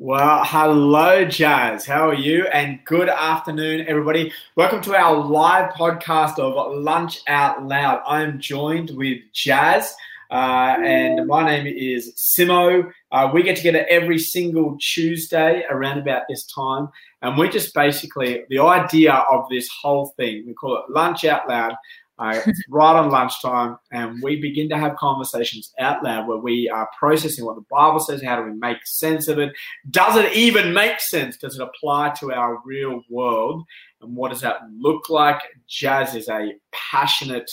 [0.00, 1.84] Well, hello, Jazz.
[1.84, 2.46] How are you?
[2.52, 4.32] And good afternoon, everybody.
[4.54, 8.02] Welcome to our live podcast of Lunch Out Loud.
[8.06, 9.92] I am joined with Jazz,
[10.30, 12.88] uh, and my name is Simo.
[13.10, 16.90] Uh, we get together every single Tuesday around about this time,
[17.22, 20.44] and we just basically the idea of this whole thing.
[20.46, 21.74] We call it Lunch Out Loud.
[22.18, 26.88] Uh, right on lunchtime, and we begin to have conversations out loud where we are
[26.98, 28.20] processing what the Bible says.
[28.22, 29.52] How do we make sense of it?
[29.90, 31.36] Does it even make sense?
[31.36, 33.64] Does it apply to our real world?
[34.00, 35.40] And what does that look like?
[35.68, 37.50] Jazz is a passionate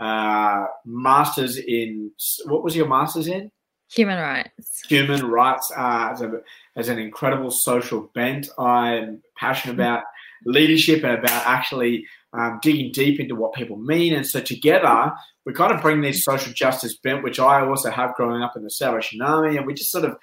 [0.00, 2.10] uh, master's in
[2.46, 3.50] what was your master's in?
[3.94, 4.82] Human rights.
[4.88, 6.40] Human rights uh, as, a,
[6.76, 8.48] as an incredible social bent.
[8.58, 10.04] I'm passionate about
[10.46, 14.12] leadership and about actually um, digging deep into what people mean.
[14.14, 15.12] And so together,
[15.46, 18.64] we kind of bring this social justice bent, which I also have growing up in
[18.64, 20.16] the Salvation Army, and we just sort of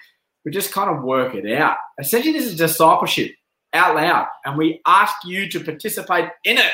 [0.43, 1.77] we just kind of work it out.
[1.99, 3.31] Essentially, this is discipleship
[3.73, 6.71] out loud, and we ask you to participate in it,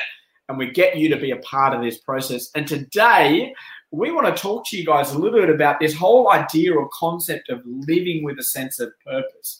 [0.49, 2.49] and we get you to be a part of this process.
[2.55, 3.53] And today,
[3.91, 6.89] we want to talk to you guys a little bit about this whole idea or
[6.93, 9.59] concept of living with a sense of purpose.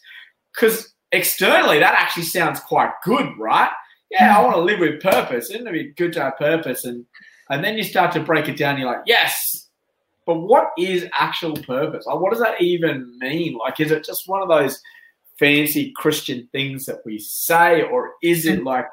[0.54, 3.70] Because externally, that actually sounds quite good, right?
[4.10, 5.50] Yeah, I want to live with purpose.
[5.50, 6.86] Isn't it be good to have purpose?
[6.86, 7.06] And
[7.50, 8.78] and then you start to break it down.
[8.78, 9.68] You're like, yes,
[10.26, 12.06] but what is actual purpose?
[12.06, 13.58] Like, what does that even mean?
[13.58, 14.82] Like, is it just one of those
[15.40, 18.88] fancy Christian things that we say, or is it like,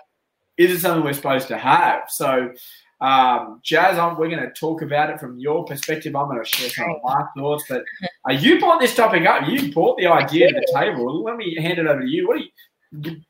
[0.57, 2.03] is it something we're supposed to have?
[2.09, 2.53] So,
[3.01, 6.15] um, Jazz, I'm, we're going to talk about it from your perspective.
[6.15, 7.65] I'm going to share some of my thoughts.
[7.69, 7.85] But
[8.29, 9.49] uh, you brought this topic up.
[9.49, 11.23] You brought the idea to the table.
[11.23, 12.29] Let me hand it over to you.
[12.29, 12.39] What
[13.01, 13.21] do you?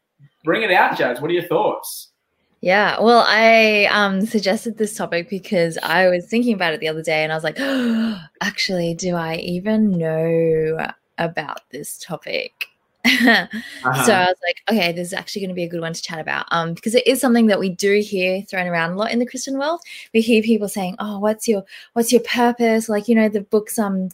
[0.44, 1.20] Bring it out, Jazz.
[1.20, 2.12] What are your thoughts?
[2.60, 7.02] Yeah, well, I um, suggested this topic because I was thinking about it the other
[7.02, 10.78] day and I was like, oh, actually, do I even know
[11.18, 12.52] about this topic?
[13.04, 14.04] uh-huh.
[14.04, 16.00] So I was like, okay, this is actually going to be a good one to
[16.00, 19.10] chat about um, because it is something that we do hear thrown around a lot
[19.10, 19.82] in the Christian world.
[20.14, 23.78] We hear people saying, "Oh, what's your what's your purpose?" Like you know, the books
[23.78, 24.08] um,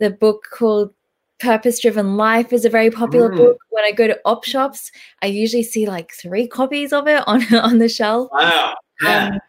[0.00, 0.92] the book called
[1.42, 3.36] Purpose Driven Life is a very popular mm.
[3.36, 3.58] book.
[3.70, 4.92] When I go to op shops,
[5.22, 8.28] I usually see like three copies of it on on the shelf.
[8.32, 8.74] Wow.
[9.02, 9.26] Yeah.
[9.26, 9.40] Um,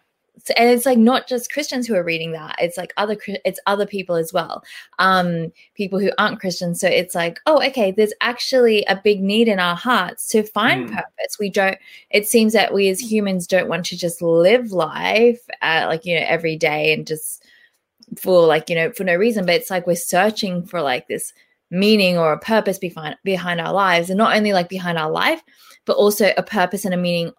[0.46, 3.16] so, and it's like not just Christians who are reading that; it's like other
[3.46, 4.64] it's other people as well,
[4.98, 6.82] um, people who aren't Christians.
[6.82, 10.90] So it's like, oh, okay, there's actually a big need in our hearts to find
[10.90, 10.96] mm.
[10.96, 11.38] purpose.
[11.40, 11.78] We don't.
[12.10, 16.20] It seems that we as humans don't want to just live life uh, like you
[16.20, 17.46] know every day and just
[18.18, 21.34] for like you know for no reason, but it's like we're searching for like this
[21.74, 25.42] meaning or a purpose behind behind our lives and not only like behind our life
[25.86, 27.32] but also a purpose and a meaning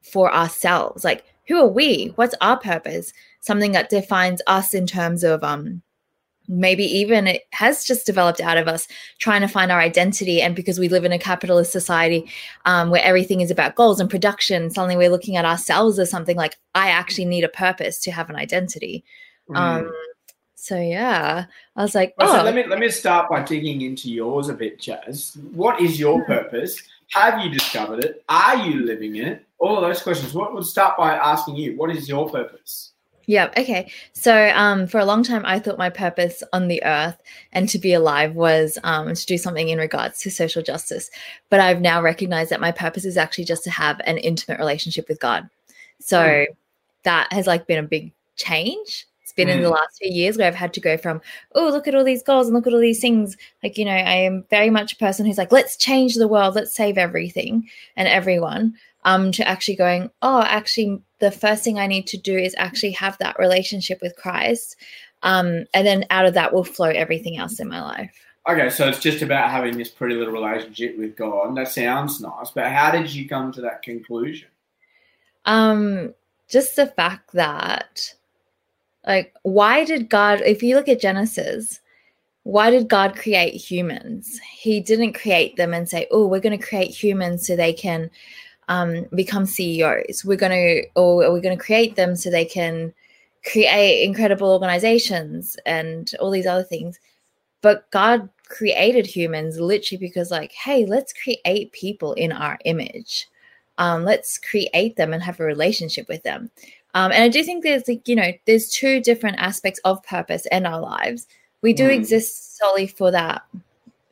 [0.00, 1.04] for ourselves.
[1.04, 2.12] Like who are we?
[2.14, 3.12] What's our purpose?
[3.40, 5.82] Something that defines us in terms of um
[6.46, 10.40] maybe even it has just developed out of us trying to find our identity.
[10.40, 12.28] And because we live in a capitalist society
[12.66, 16.36] um, where everything is about goals and production suddenly we're looking at ourselves as something
[16.36, 19.04] like i actually need a purpose to have an identity.
[19.48, 19.56] Mm.
[19.56, 19.92] um,
[20.60, 22.36] so yeah, I was like, oh.
[22.36, 25.38] So let me let me start by digging into yours a bit, Jazz.
[25.52, 26.82] What is your purpose?
[27.12, 28.22] Have you discovered it?
[28.28, 29.44] Are you living it?
[29.58, 30.34] All of those questions.
[30.34, 31.76] What would start by asking you?
[31.76, 32.92] What is your purpose?
[33.26, 33.50] Yeah.
[33.56, 33.90] Okay.
[34.12, 37.16] So, um, for a long time, I thought my purpose on the earth
[37.52, 41.10] and to be alive was um, to do something in regards to social justice.
[41.48, 45.08] But I've now recognized that my purpose is actually just to have an intimate relationship
[45.08, 45.48] with God.
[46.00, 46.46] So mm.
[47.04, 49.58] that has like been a big change it's been mm.
[49.58, 49.74] in the mm.
[49.74, 51.20] last few years where I've had to go from,
[51.54, 53.36] oh, look at all these goals and look at all these things.
[53.62, 56.56] Like, you know, I am very much a person who's like, let's change the world,
[56.56, 58.74] let's save everything and everyone.
[59.02, 62.90] Um, to actually going, oh, actually, the first thing I need to do is actually
[62.92, 64.76] have that relationship with Christ.
[65.22, 68.12] Um, and then out of that will flow everything else in my life.
[68.46, 71.56] Okay, so it's just about having this pretty little relationship with God.
[71.56, 74.48] That sounds nice, but how did you come to that conclusion?
[75.46, 76.12] Um,
[76.50, 78.14] just the fact that
[79.06, 81.80] like, why did God, if you look at Genesis,
[82.42, 84.40] why did God create humans?
[84.50, 88.10] He didn't create them and say, oh, we're going to create humans so they can
[88.68, 90.24] um, become CEOs.
[90.24, 92.92] We're going to, or we're going to create them so they can
[93.44, 96.98] create incredible organizations and all these other things.
[97.62, 103.28] But God created humans literally because, like, hey, let's create people in our image.
[103.78, 106.50] Um, let's create them and have a relationship with them.
[106.94, 110.46] Um, and I do think there's like, you know, there's two different aspects of purpose
[110.50, 111.26] in our lives.
[111.62, 111.94] We do mm.
[111.94, 113.42] exist solely for that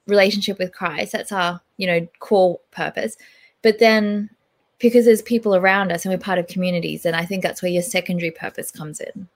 [0.06, 1.12] relationship with Christ.
[1.12, 3.16] That's our, you know, core purpose.
[3.62, 4.30] But then
[4.78, 7.70] because there's people around us and we're part of communities, and I think that's where
[7.70, 9.28] your secondary purpose comes in.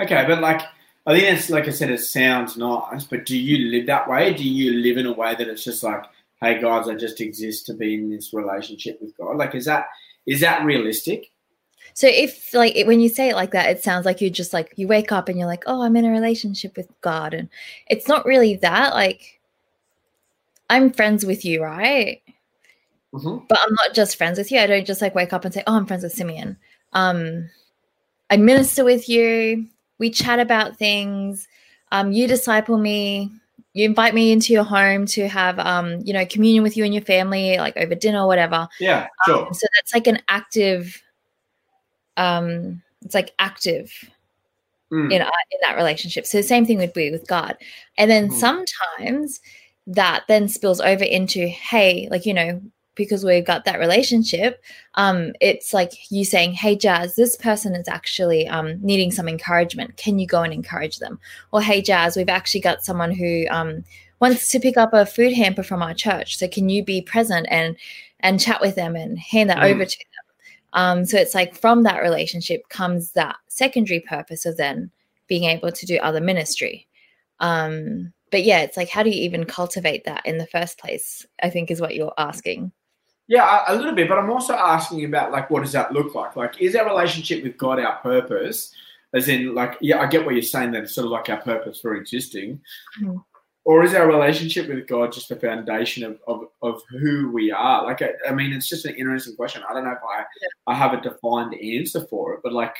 [0.00, 0.62] Okay, but like
[1.06, 4.34] I think it's like I said, it sounds nice, but do you live that way?
[4.34, 6.04] Do you live in a way that it's just like,
[6.40, 9.36] hey guys, I just exist to be in this relationship with God.
[9.36, 9.86] Like, is that
[10.26, 11.31] is that realistic?
[11.94, 14.72] So if like when you say it like that, it sounds like you just like
[14.76, 17.48] you wake up and you're like, oh, I'm in a relationship with God, and
[17.88, 18.94] it's not really that.
[18.94, 19.40] Like,
[20.70, 22.22] I'm friends with you, right?
[23.12, 23.44] Mm-hmm.
[23.48, 24.58] But I'm not just friends with you.
[24.58, 26.56] I don't just like wake up and say, oh, I'm friends with Simeon.
[26.92, 27.50] Um,
[28.30, 29.66] I minister with you.
[29.98, 31.46] We chat about things.
[31.90, 33.30] Um, you disciple me.
[33.74, 36.92] You invite me into your home to have, um, you know, communion with you and
[36.92, 38.68] your family, like over dinner or whatever.
[38.80, 39.46] Yeah, sure.
[39.46, 41.02] Um, so that's like an active
[42.16, 43.92] um it's like active
[44.90, 45.10] Mm.
[45.10, 47.56] in, uh, in that relationship so the same thing would be with god
[47.96, 48.34] and then Mhm.
[48.34, 49.40] sometimes
[49.86, 52.60] that then spills over into hey like you know
[52.94, 54.62] because we've got that relationship
[54.96, 59.96] um it's like you saying hey jazz this person is actually um needing some encouragement
[59.96, 61.18] can you go and encourage them
[61.52, 63.82] or hey jazz we've actually got someone who um
[64.20, 67.46] wants to pick up a food hamper from our church so can you be present
[67.50, 67.76] and
[68.20, 69.72] and chat with them and hand that Mm.
[69.72, 70.11] over to them
[70.72, 74.90] um, so it's like from that relationship comes that secondary purpose of then
[75.26, 76.86] being able to do other ministry.
[77.40, 81.26] Um, but yeah, it's like how do you even cultivate that in the first place?
[81.42, 82.72] I think is what you're asking.
[83.28, 86.14] Yeah, a, a little bit, but I'm also asking about like what does that look
[86.14, 86.36] like?
[86.36, 88.74] Like, is our relationship with God our purpose?
[89.14, 90.72] As in, like, yeah, I get what you're saying.
[90.72, 92.60] That it's sort of like our purpose for existing,
[93.00, 93.22] Mhm.
[93.64, 97.84] Or is our relationship with God just the foundation of, of, of who we are?
[97.84, 99.62] Like, I, I mean, it's just an interesting question.
[99.68, 100.24] I don't know if I
[100.72, 102.74] I have a defined answer for it, but like,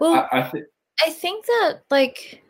[0.00, 0.64] Well, I, I think
[1.04, 2.42] I think that like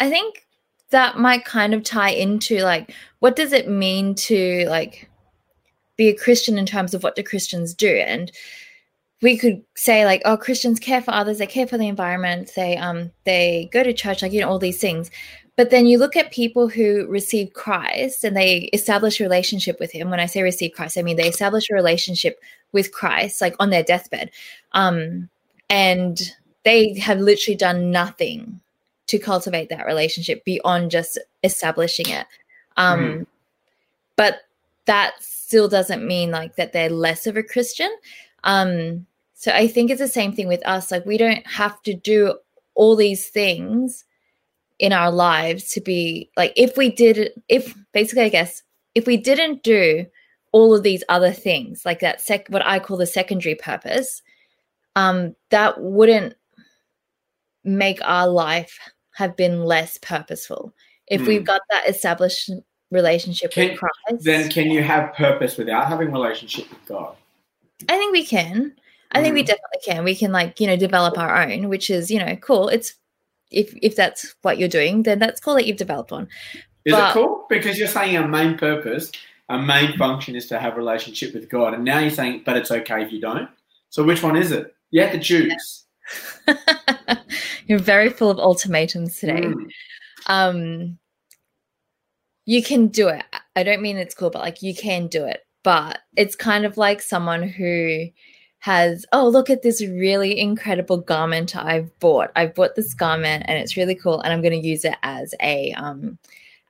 [0.00, 0.46] I think
[0.90, 5.10] that might kind of tie into like what does it mean to like
[5.96, 7.88] be a Christian in terms of what do Christians do?
[7.88, 8.32] And
[9.20, 11.38] we could say like oh Christians care for others.
[11.38, 12.52] They care for the environment.
[12.56, 15.10] They um they go to church like you know all these things
[15.56, 19.92] but then you look at people who receive Christ and they establish a relationship with
[19.92, 20.10] him.
[20.10, 22.40] When I say receive Christ I mean they establish a relationship
[22.72, 24.30] with Christ like on their deathbed.
[24.72, 25.28] Um
[25.70, 26.20] and
[26.64, 28.60] they have literally done nothing
[29.06, 32.26] to cultivate that relationship beyond just establishing it.
[32.76, 33.26] Um Mhm.
[34.16, 34.40] but
[34.86, 37.90] that still doesn't mean like that they're less of a christian.
[38.42, 40.90] Um so i think it's the same thing with us.
[40.90, 42.38] Like we don't have to do
[42.74, 44.04] all these things
[44.84, 48.62] in our lives to be like if we did if basically i guess
[48.94, 50.04] if we didn't do
[50.52, 54.20] all of these other things like that sec what i call the secondary purpose
[54.94, 56.34] um that wouldn't
[57.64, 58.78] make our life
[59.14, 60.74] have been less purposeful
[61.06, 61.28] if Hmm.
[61.28, 62.50] we've got that established
[62.90, 67.16] relationship Can- with christ then can you have purpose without having relationship with God?
[67.88, 68.74] i think we can
[69.12, 69.46] i think we Mhm.
[69.46, 72.68] definitely can we can like you know develop our own which is you know cool
[72.68, 72.92] it's
[73.54, 76.28] if if that's what you're doing then that's cool that you've developed one
[76.84, 77.46] Is But- it cool?
[77.48, 79.10] Because you're saying our main purpose,
[79.48, 82.56] our main function is to have a relationship with God, and now you're saying, but
[82.58, 83.48] it's okay if you don't.
[83.90, 84.74] So which one is it?
[84.90, 85.86] You have to choose.
[87.66, 89.68] you're very full of ultimatums today Mm.
[90.26, 90.98] um
[92.44, 93.24] you can do it
[93.56, 96.76] i don't mean it's cool but like you can do it but it's kind of
[96.76, 98.06] like someone who
[98.64, 102.32] has oh look at this really incredible garment i've bought.
[102.34, 105.34] I've bought this garment and it's really cool and i'm going to use it as
[105.42, 106.18] a um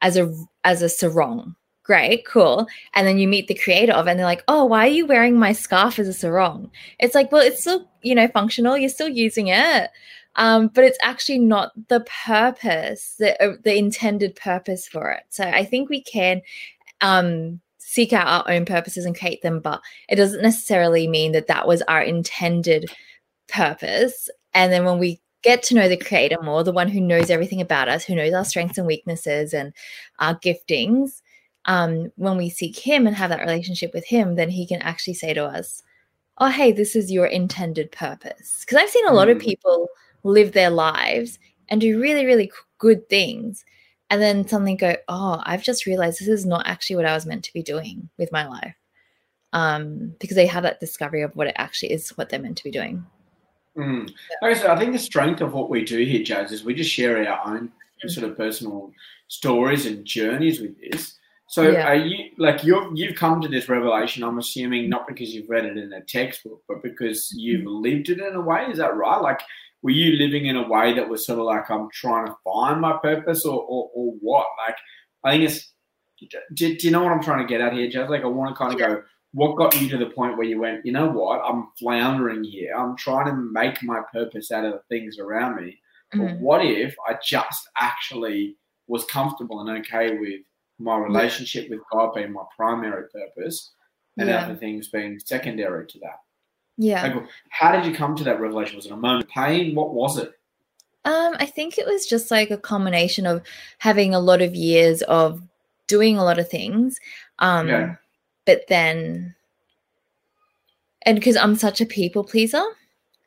[0.02, 1.55] as a as a sarong.
[1.85, 2.67] Great cool.
[2.94, 5.06] And then you meet the creator of it and they're like oh why are you
[5.06, 6.69] wearing my scarf as a sarong?
[6.98, 9.91] It's like well it's still you know functional you're still using it.
[10.34, 15.22] Um, but it's actually not the purpose, the uh, the intended purpose for it.
[15.29, 16.43] So I think we can
[17.01, 17.60] um,
[17.94, 21.69] seek out our own purposes and create them, but it doesn't necessarily mean that that
[21.69, 22.91] was our intended
[23.48, 24.29] purpose.
[24.53, 27.60] And then when we get to know the creator more, the one who knows everything
[27.60, 29.72] about us, who knows our strengths and weaknesses and
[30.19, 31.22] our giftings,
[31.67, 35.15] um, when we seek him and have that relationship with him, then he can actually
[35.15, 35.82] say to us,
[36.39, 39.43] "Oh, hey, this is your intended purpose." Because I've seen a lot of Mm.
[39.43, 39.89] people
[40.24, 43.65] live their lives and do really, really good things.
[44.11, 47.27] And then suddenly go, oh, I've just realized this is not actually what I was
[47.27, 48.75] meant to be doing with my life.
[49.53, 52.65] Um, because they have that discovery of what it actually is, what they're meant to
[52.65, 53.06] be doing.
[53.77, 54.11] Mm.
[54.43, 56.75] Like I said, I think the strength of what we do here, Jazz, is we
[56.75, 57.73] just share our own
[58.06, 58.93] sort of personal
[59.29, 61.15] stories and journeys with this.
[61.49, 61.89] So Yeah.
[61.89, 65.65] are you like you've you've come to this revelation, I'm assuming not because you've read
[65.65, 69.20] it in a textbook, but because you've lived it in a way, is that right?
[69.20, 69.41] Like
[69.84, 72.81] were you living in a way that was sort of like I'm trying to find
[72.81, 74.46] my purpose or or, or what?
[74.67, 74.76] Like
[75.22, 75.70] I think it's
[76.55, 78.08] do, do you know what I'm trying to get at here, Jazz?
[78.08, 80.58] Like I want to kind of go, what got you to the point where you
[80.58, 82.74] went, you know what, I'm floundering here.
[82.74, 85.79] I'm trying to make my purpose out of the things around me.
[86.12, 86.41] But Mhm.
[86.41, 90.41] what if I just actually was comfortable and okay with
[90.79, 93.74] my relationship with God being my primary purpose,
[94.17, 94.44] and Yeah.
[94.44, 96.20] other things being secondary to that.
[96.76, 97.02] Yeah.
[97.02, 98.76] Like, how did you come to that revelation?
[98.76, 99.74] Was it a moment of pain?
[99.74, 100.32] What was it?
[101.04, 103.43] Um, I think it was just like a combination of
[103.78, 105.43] having a lot of years of
[105.86, 106.98] doing a lot of things.
[107.38, 107.93] Um, Okay.
[108.46, 109.34] but then,
[111.02, 112.64] and because I'm such a people pleaser,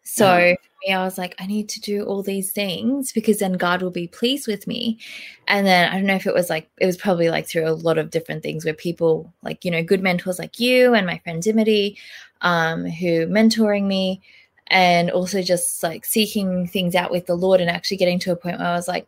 [0.04, 0.56] so Mhm.
[0.56, 3.82] for me, I was like, I need to do all these things because then God
[3.82, 4.98] will be pleased with me.
[5.48, 7.72] And then I don't know if it was like it was probably like through a
[7.72, 11.20] lot of different things where people like you know good mentors like you and my
[11.20, 11.98] friend Dimity,
[12.42, 14.22] um, who mentoring me,
[14.68, 18.36] and also just like seeking things out with the Lord and actually getting to a
[18.36, 19.08] point where I was like,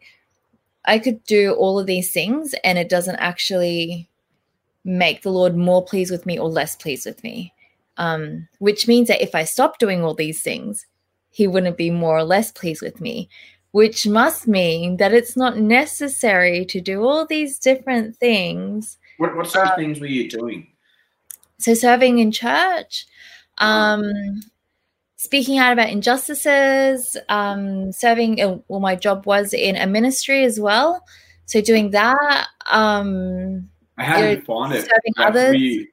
[0.86, 4.10] I could do all of these things and it doesn't actually
[4.86, 7.54] make the Lord more pleased with me or less pleased with me.
[7.98, 10.86] Um, which means that if I stop doing all these things,
[11.32, 13.28] he wouldn't be more or less pleased with me,
[13.72, 18.98] which must mean that it's not necessary to do all these different things.
[19.18, 20.68] What, what sort of things were you doing?
[21.60, 23.06] So, serving in church,
[23.60, 24.12] um,
[25.18, 30.60] speaking out about injustices, um, serving, uh, well, my job was in a ministry as
[30.60, 31.04] well.
[31.46, 34.82] So, doing that, um, How did You're you find it?
[34.82, 35.50] serving Like, others.
[35.50, 35.88] Were you,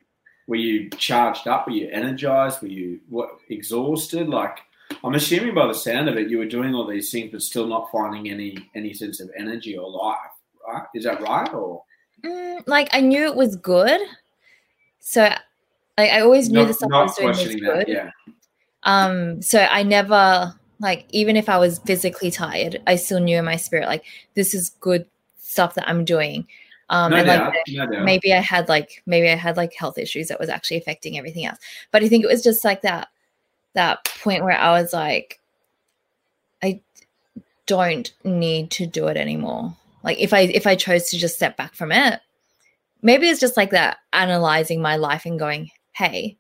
[0.47, 1.67] were you charged up?
[1.67, 2.63] Were you energized?
[2.63, 4.29] Were you what exhausted?
[4.29, 4.59] Like
[5.03, 7.67] I'm assuming by the sound of it, you were doing all these things, but still
[7.67, 10.17] not finding any any sense of energy or life.
[10.67, 10.85] Right?
[10.95, 11.53] Is that right?
[11.53, 11.83] Or
[12.25, 14.01] Mm, like I knew it was good,
[15.01, 15.31] so
[15.99, 17.65] like I always knew not, the stuff I was doing was good.
[17.65, 17.89] that?
[17.89, 18.11] Yeah.
[18.83, 23.45] Um, so I never like even if I was physically tired, I still knew in
[23.45, 25.07] my spirit like this is good
[25.39, 26.47] stuff that I'm doing.
[26.89, 27.47] Um, no and doubt.
[27.53, 28.05] like no doubt.
[28.05, 31.47] maybe I had like maybe I had like health issues that was actually affecting everything
[31.47, 31.59] else.
[31.91, 33.09] But I think it was just like that
[33.75, 35.41] that point where I was like,
[36.63, 36.81] I
[37.67, 39.77] don't need to do it anymore.
[40.03, 42.21] Like if I if I chose to just step back from it,
[43.03, 46.37] maybe it's just like that analyzing my life and going, hey,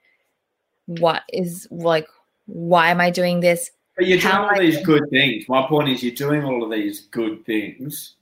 [0.87, 2.07] what is like
[2.47, 3.71] why am I doing this?
[3.97, 5.49] But you're doing how all I these good things.
[5.49, 8.15] My point is, you're doing all of these good things,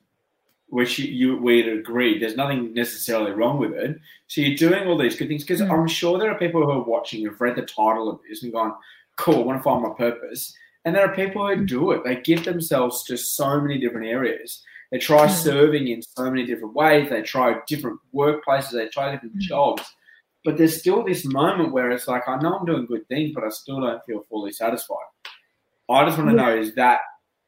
[0.69, 2.19] which you, you we'd agree.
[2.19, 3.99] There's nothing necessarily wrong with it.
[4.29, 5.71] So you're doing all these good things because Mm.
[5.71, 8.53] I'm sure there are people who are watching who've read the title of this and
[8.53, 8.75] gone,
[9.17, 10.55] "Cool, I want to find my purpose."
[10.87, 12.05] And there are people who do it.
[12.05, 14.63] They give themselves to so many different areas.
[14.91, 15.31] They try Mm.
[15.31, 17.11] serving in so many different ways.
[17.11, 18.71] They try different workplaces.
[18.73, 19.41] They try different Mm.
[19.41, 19.83] jobs.
[20.45, 23.45] But there's still this moment where it's like, I know I'm doing good things, but
[23.45, 25.07] I still don't feel fully satisfied.
[25.89, 26.43] I just want to Yeah.
[26.43, 27.01] know is that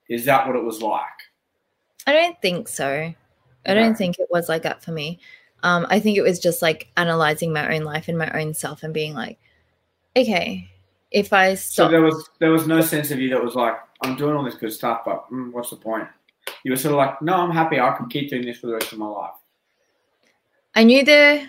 [0.08, 1.02] is that what it was like?
[2.06, 3.12] I don't think so.
[3.66, 5.18] I don't think it was like that for me.
[5.64, 8.84] Um, I think it was just like analyzing my own life and my own self
[8.84, 9.38] and being like,
[10.16, 10.70] okay,
[11.10, 13.74] if I So stop, there was there was no sense of you that was like,
[14.02, 16.06] I'm doing all this good stuff, but mm, what's the point?
[16.62, 17.80] You were sort of like, no, I'm happy.
[17.80, 19.34] I can keep doing this for the rest of my life.
[20.74, 21.48] I knew the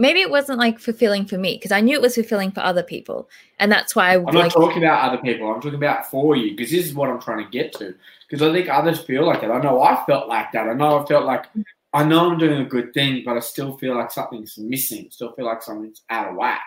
[0.00, 2.82] maybe it wasn't like fulfilling for me because I knew it was fulfilling for other
[2.82, 3.28] people,
[3.58, 5.52] and that's why I I'm not talking about other people.
[5.52, 7.94] I'm talking about for you because this is what I'm trying to get to.
[8.28, 9.50] Because I think others feel like that.
[9.50, 10.68] I know I felt like that.
[10.68, 11.46] I know I felt like
[11.92, 15.06] I know I'm doing a good thing, but I still feel like something's missing.
[15.06, 16.62] I Still feel like something's out of whack.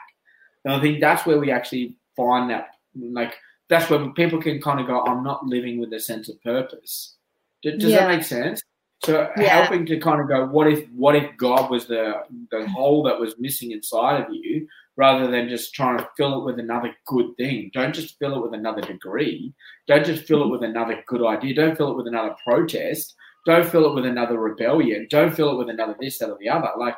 [0.66, 3.36] And I think that's where we actually find that, like,
[3.70, 7.16] that's where people can kind of go, I'm not living with a sense of purpose.
[7.64, 8.00] Does, does Yeah.
[8.00, 8.62] that make sense?
[9.06, 9.62] So Yeah.
[9.62, 13.20] helping to kind of go, what if, what if God was the the hole that
[13.20, 17.36] was missing inside of you, rather than just trying to fill it with another good
[17.38, 17.72] thing.
[17.74, 19.54] Don't just fill it with another degree.
[19.88, 20.52] Don't just fill it mm-hmm.
[20.52, 21.56] with another good idea.
[21.56, 23.16] Don't fill it with another protest.
[23.46, 25.08] Don't fill it with another rebellion.
[25.10, 26.70] Don't fill it with another this, that, or the other.
[26.78, 26.96] Like,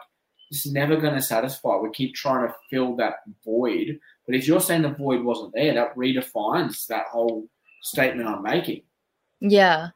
[0.52, 1.78] it's never going to satisfy.
[1.78, 4.00] We keep trying to fill that void.
[4.28, 7.48] But if you're saying the void wasn't there, that redefines that whole
[7.82, 8.82] statement I'm making.
[9.40, 9.90] Yeah.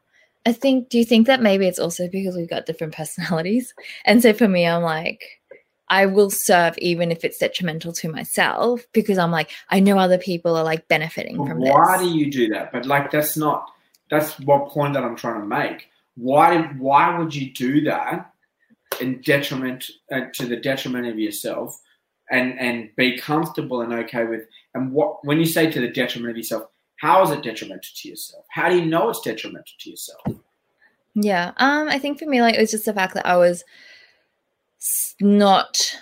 [0.46, 3.74] I think, do you think that maybe it's also because we've got different personalities?
[4.04, 5.22] And so for me, I'm like,
[5.90, 10.18] I will serve even if it's detrimental to myself because I'm like, I know other
[10.18, 12.06] people are like benefiting But from why this.
[12.06, 12.72] do you do that?
[12.72, 13.68] But like, that's not.
[14.08, 15.88] That's what point that I'm trying to make.
[16.16, 16.62] Why?
[16.78, 18.32] Why would you do that
[19.00, 21.80] in detriment uh, to the detriment of yourself,
[22.30, 24.46] and and be comfortable and okay with?
[24.74, 26.64] And what when you say to the detriment of yourself,
[27.00, 28.44] how is it detrimental to yourself?
[28.50, 30.20] How do you know it's detrimental to yourself?
[31.14, 31.52] Yeah.
[31.56, 33.64] Um, I think for me, like, it was just the fact that I was
[35.18, 35.96] not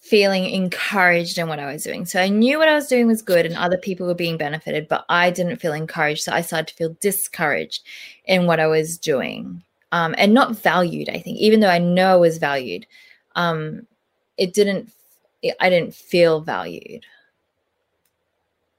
[0.00, 2.04] feeling encouraged in what I was doing.
[2.04, 4.88] So I knew what I was doing was good and other people were being benefited,
[4.88, 6.24] but I didn't feel encouraged.
[6.24, 7.84] So I started to feel discouraged
[8.24, 9.62] in what I was doing.
[9.92, 12.86] Um, and not valued, I think, even though I know I was valued.
[13.36, 13.86] Um,
[14.36, 14.90] it didn't
[15.60, 17.04] I didn't feel valued.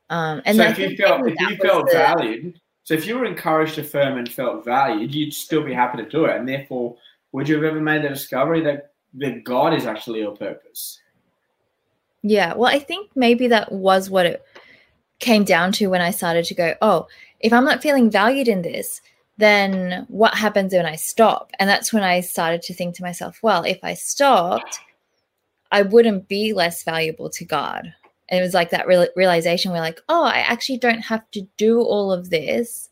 [0.10, 3.26] Um, and so if you felt if you felt the- valued, so if you were
[3.26, 6.98] encouraged, affirmed, and felt valued, you'd still be happy to do it, and therefore
[7.32, 11.00] would you have ever made the discovery that that God is actually your purpose?
[12.22, 14.46] Yeah, well, I think maybe that was what it
[15.20, 17.08] came down to when I started to go, oh,
[17.40, 19.02] if I'm not feeling valued in this,
[19.38, 21.52] then what happens when I stop?
[21.60, 24.80] And that's when I started to think to myself, well, if I stopped,
[25.72, 27.94] I wouldn't be less valuable to God.
[28.30, 31.42] And it was like that real- realization where, like, oh, I actually don't have to
[31.58, 32.90] do all of this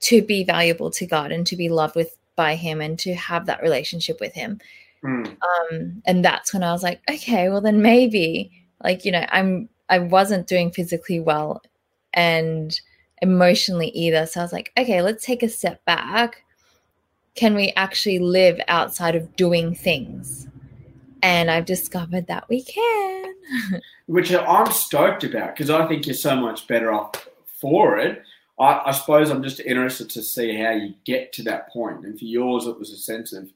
[0.00, 3.46] to be valuable to God and to be loved with by Him and to have
[3.46, 4.60] that relationship with Him.
[5.02, 5.36] Mm.
[5.42, 9.68] Um, and that's when I was like, okay, well then maybe, like, you know, I'm
[9.88, 11.62] I wasn't doing physically well
[12.14, 12.80] and
[13.20, 14.26] emotionally either.
[14.26, 16.44] So I was like, okay, let's take a step back.
[17.34, 20.48] Can we actually live outside of doing things?
[21.22, 23.21] And I've discovered that we can.
[24.06, 27.28] Which I'm stoked about because I think you're so much better off
[27.60, 28.22] for it.
[28.58, 32.04] I, I, suppose I'm just interested to see how you get to that point.
[32.04, 33.50] And for yours, it was a sense of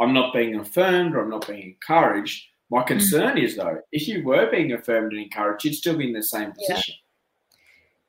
[0.00, 2.44] I'm not being affirmed or I'm not being encouraged.
[2.70, 2.86] My mm.
[2.86, 3.44] concern mm-hmm.
[3.44, 6.52] is though, if you were being affirmed and encouraged, you'd still be in the same
[6.52, 6.94] position.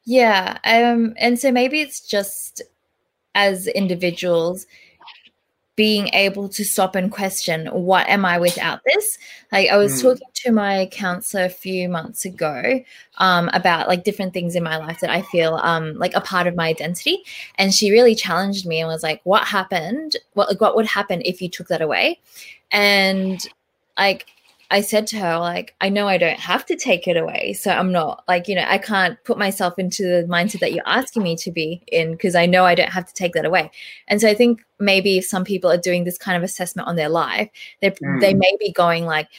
[0.06, 0.58] Yeah.
[0.64, 0.92] yeah.
[0.92, 2.62] Um, and so maybe it's just
[3.36, 4.66] as individuals,
[5.76, 9.18] being able to stop and question what am i without this?
[9.52, 10.04] Like i was mm.
[10.04, 12.84] talking to my counselor a few months ago
[13.18, 16.48] um, about like different things in my life that i feel um, like a part
[16.48, 17.24] of my identity.
[17.58, 20.18] And she really challenged me and was like what happened?
[20.34, 22.20] What like what would happen if you took that away?
[22.72, 23.40] And
[23.98, 24.28] like
[24.74, 27.54] I said to her, like, I know I don't have to take it away.
[27.54, 30.88] So I'm not like, you know, I can't put myself into the mindset that you're
[30.88, 33.70] asking me to be in because I know I don't have to take that away.
[34.08, 36.96] And so I think maybe if some people are doing this kind of assessment on
[36.96, 37.52] their life,
[37.82, 38.20] they mm.
[38.20, 39.30] they may be going like,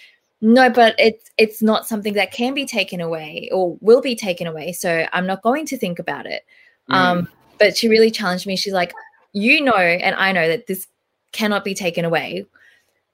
[0.41, 4.47] no, but it's it's not something that can be taken away or will be taken
[4.47, 4.71] away.
[4.71, 6.45] So I'm not going to think about it.
[6.89, 6.95] Mm.
[6.95, 8.55] Um, but she really challenged me.
[8.55, 8.93] She's like,
[9.33, 10.87] you know, and I know that this
[11.33, 12.47] cannot be taken away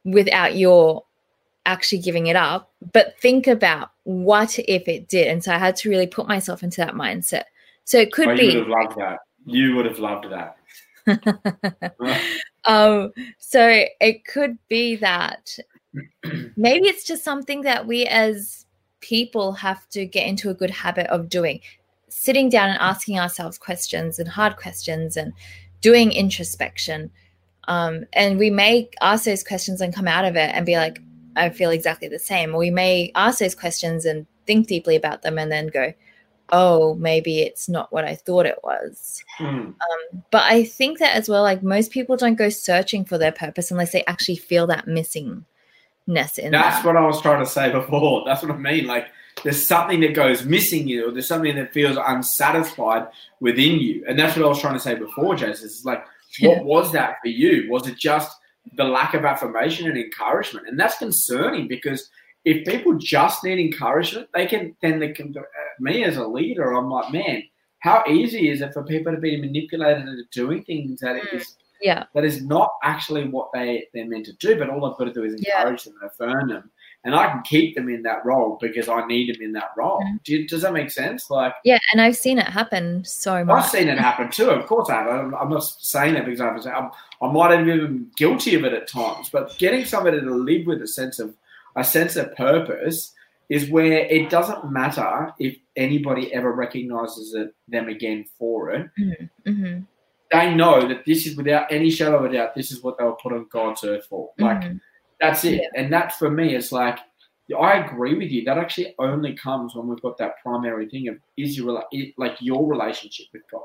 [0.05, 1.05] without your
[1.67, 5.29] actually giving it up, but think about what if it did.
[5.29, 7.45] And so I had to really put myself into that mindset.
[7.85, 8.47] So it could oh, be.
[8.47, 9.19] You would have loved that.
[9.47, 10.57] You would have loved that.
[12.65, 15.59] um, so it could be that
[16.57, 18.67] maybe it's just something that we as
[19.01, 21.61] people have to get into a good habit of doing
[22.09, 25.33] sitting down and asking ourselves questions and hard questions and
[25.81, 27.11] doing introspection
[27.69, 31.01] um, and we may ask those questions and come out of it and be like
[31.41, 32.55] I feel exactly the same.
[32.55, 35.93] We may ask those questions and think deeply about them and then go,
[36.53, 39.23] oh, maybe it's not what I thought it was.
[39.39, 39.67] Mm.
[39.69, 43.33] Um, but I think that as well, like most people don't go searching for their
[43.33, 45.45] purpose unless they actually feel that missingness
[46.39, 46.87] in That's them.
[46.87, 48.25] what I was trying to say before.
[48.27, 48.87] That's what I mean.
[48.87, 49.09] Like
[49.43, 53.09] there's something that goes missing you, or there's something that feels unsatisfied
[53.41, 54.05] within you.
[54.07, 55.67] And that's what I was trying to say before, Jason.
[55.67, 56.05] It's like,
[56.41, 56.63] what yeah.
[56.63, 57.71] was that for you?
[57.71, 58.37] Was it just
[58.75, 60.69] the lack of affirmation and encouragement.
[60.69, 62.09] And that's concerning because
[62.45, 65.43] if people just need encouragement, they can then they can uh,
[65.79, 67.43] me as a leader, I'm like, man,
[67.81, 71.35] how easy is it for people to be manipulated into doing things that mm.
[71.35, 74.99] is yeah that is not actually what they they're meant to do, but all I've
[74.99, 75.93] got to do is encourage yeah.
[75.93, 76.71] them and affirm them.
[77.03, 80.03] And I can keep them in that role because I need them in that role.
[80.03, 80.23] Mm.
[80.23, 81.31] Do, does that make sense?
[81.31, 83.65] Like, yeah, and I've seen it happen so much.
[83.65, 84.51] I've seen it happen too.
[84.51, 85.09] Of course, I have.
[85.09, 86.91] I'm, I'm not saying that because I'm,
[87.23, 90.83] I might have been guilty of it at times, but getting somebody to live with
[90.83, 91.35] a sense of
[91.77, 93.15] a sense of purpose
[93.49, 98.89] is where it doesn't matter if anybody ever recognizes it, them again for it.
[98.99, 99.51] Mm-hmm.
[99.51, 99.81] Mm-hmm.
[100.31, 103.05] They know that this is without any shadow of a doubt, this is what they
[103.05, 104.31] were put on God's earth for.
[104.39, 104.77] Like mm-hmm.
[105.21, 105.61] That's it.
[105.63, 105.69] Yeah.
[105.77, 106.99] And that for me is like
[107.59, 108.45] I agree with you.
[108.45, 111.85] That actually only comes when we've got that primary thing of is your
[112.17, 113.63] like your relationship with God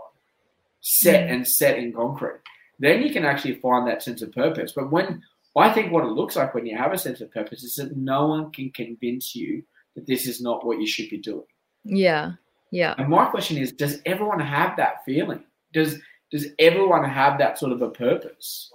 [0.82, 1.34] set mm.
[1.34, 2.42] and set in concrete
[2.80, 4.74] then you can actually find that sense of purpose.
[4.74, 5.22] But when
[5.56, 7.96] I think what it looks like when you have a sense of purpose is that
[7.96, 9.64] no one can convince you
[9.96, 11.46] that this is not what you should be doing.
[11.84, 12.34] Yeah.
[12.72, 12.96] Yeah.
[12.98, 15.44] And my question is, does everyone have that feeling?
[15.74, 16.00] Does
[16.32, 18.72] does everyone have that sort of a purpose?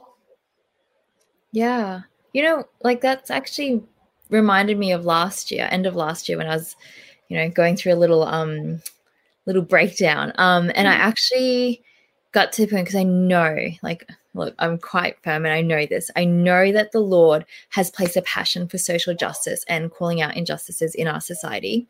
[1.52, 2.02] Yeah.
[2.32, 3.82] You know, like that's actually
[4.28, 6.76] reminded me of last year, end of last year when I was,
[7.28, 8.82] you know, going through a little um
[9.46, 10.32] little breakdown.
[10.36, 11.00] Um and I mm.
[11.00, 11.82] actually
[12.32, 15.86] got to the point because I know, like, look, I'm quite firm and I know
[15.86, 16.10] this.
[16.14, 20.36] I know that the Lord has placed a passion for social justice and calling out
[20.36, 21.88] injustices in our society.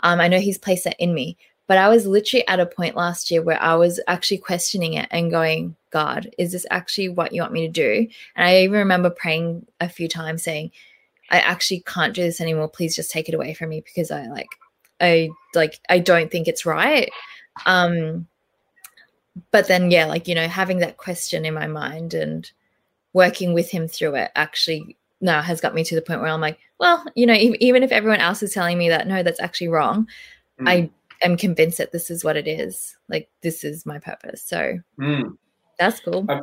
[0.00, 1.36] Um, I know He's placed that in me.
[1.70, 5.06] But I was literally at a point last year where I was actually questioning it
[5.12, 8.08] and going, God, is this actually what you want me to do?
[8.34, 10.72] And I even remember praying a few times saying,
[11.30, 12.68] I actually can't do this anymore.
[12.68, 14.48] Please just take it away from me because I like,
[15.00, 17.08] I like, I don't think it's right.
[17.66, 18.26] Um,
[19.52, 22.50] but then yeah like you know having that question in my mind and
[23.12, 26.40] working with him through it actually now has got me to the point where I'm
[26.40, 29.68] like, well, you know, even if everyone else is telling me that no, that's actually
[29.68, 30.08] wrong,
[30.60, 30.68] Mm.
[30.68, 30.90] I
[31.22, 32.96] am convinced that this is what it is.
[33.08, 34.42] Like this is my purpose.
[34.42, 35.36] So Mm.
[35.78, 36.26] that's cool.
[36.28, 36.42] Uh,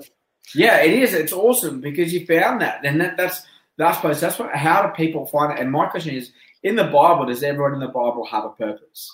[0.55, 1.13] Yeah, it is.
[1.13, 3.45] It's awesome because you found that, and that, that's
[3.77, 4.55] that's suppose that's what.
[4.55, 5.59] How do people find it?
[5.59, 6.31] And my question is:
[6.63, 9.11] in the Bible, does everyone in the Bible have a purpose?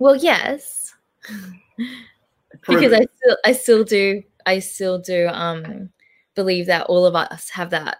[0.00, 0.94] Well, yes.
[2.68, 2.92] Because.
[2.92, 5.90] I still I still do I still do um
[6.34, 7.98] believe that all of us have that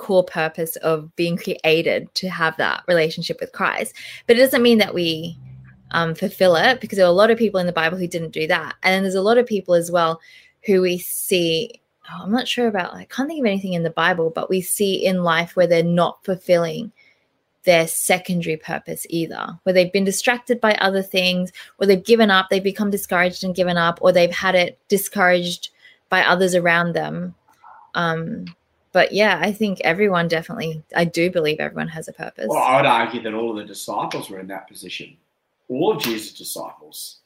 [0.00, 3.94] core purpose of being created to have that relationship with Christ.
[4.26, 5.36] But it doesn't mean that we
[5.90, 8.32] um, fulfill it because there are a lot of people in the Bible who didn't
[8.32, 8.74] do that.
[8.82, 10.20] And then there's a lot of people as well
[10.64, 13.90] who we see, oh, I'm not sure about, I can't think of anything in the
[13.90, 16.92] Bible, but we see in life where they're not fulfilling
[17.64, 22.46] their secondary purpose either, where they've been distracted by other things, or they've given up,
[22.48, 25.68] they've become discouraged and given up, or they've had it discouraged
[26.08, 27.34] by others around them.
[27.94, 28.46] Um,
[28.92, 32.46] but yeah, I think everyone definitely, I do believe everyone has a purpose.
[32.48, 35.16] Well, I would argue that all of the disciples were in that position.
[35.68, 37.18] All of Jesus' disciples.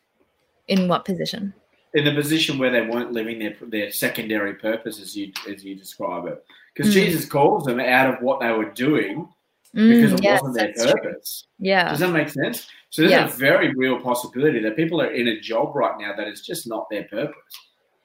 [0.68, 1.55] In what position?
[1.96, 5.77] in the position where they weren't living their their secondary purpose as you as you
[5.77, 6.44] describe it.
[6.74, 6.94] Because Mm.
[6.94, 9.29] Jesus calls them out of what they were doing
[9.72, 11.00] because Mm, it yes, wasn't their that's true.
[11.03, 11.46] purpose.
[11.61, 11.90] Yeah.
[11.90, 12.66] Does that make sense?
[12.90, 13.27] So there's Yeah.
[13.27, 16.66] a very real possibility that people are in a job right now that is just
[16.66, 17.37] not their purpose.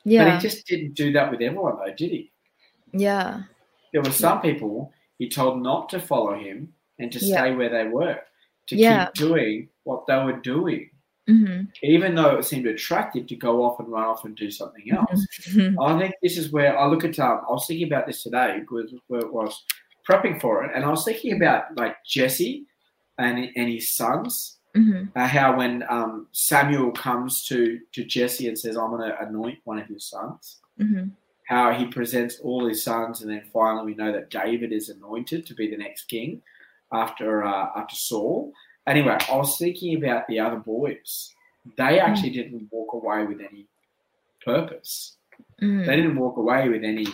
[0.03, 2.31] Yeah, but he just didn't do that with everyone though, did he?
[2.93, 3.43] Yeah.
[3.93, 7.37] There were some people he told not to follow him and to Yeah.
[7.41, 8.19] stay where they were,
[8.67, 9.05] to Yeah.
[9.05, 10.89] keep doing what they were doing.
[11.27, 14.89] hmm Even though it seemed attractive to go off and run off and do something
[14.91, 15.27] else.
[15.79, 17.19] I think this is where I look at.
[17.19, 19.63] Um, I was thinking about this today because where I was
[20.09, 22.65] prepping for it, and I was thinking about like Jesse
[23.19, 24.57] and and his sons.
[24.75, 29.21] hmm Uh, how when um, Samuel comes to to Jesse and says, "I'm going to
[29.21, 31.09] anoint one of your sons," hmm
[31.49, 35.45] how he presents all his sons, and then finally we know that David is anointed
[35.47, 36.41] to be the next king
[36.93, 38.53] after uh, after Saul.
[38.85, 41.33] Anyway, I was thinking about the other boys.
[41.77, 43.65] They actually didn't walk away with any
[44.45, 45.15] purpose
[45.59, 47.05] hmm they didn't walk away with any